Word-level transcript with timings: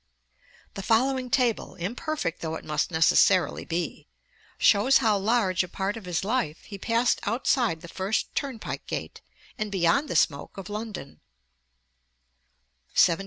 The 0.73 0.81
following 0.81 1.29
table, 1.29 1.75
imperfect 1.75 2.41
though 2.41 2.55
it 2.55 2.65
must 2.65 2.89
necessarily 2.89 3.65
be, 3.65 4.07
shows 4.57 4.97
how 4.97 5.15
large 5.19 5.63
a 5.63 5.67
part 5.67 5.95
of 5.95 6.05
his 6.05 6.23
life 6.23 6.57
he 6.63 6.79
passed 6.79 7.19
outside 7.21 7.81
'the 7.81 7.87
first 7.87 8.33
turnpike 8.33 8.87
gate,' 8.87 9.21
and 9.59 9.71
beyond 9.71 10.09
the 10.09 10.15
smoke 10.15 10.57
of 10.57 10.71
London: 10.71 11.19
1709 11.19 11.19
1736. 12.89 13.17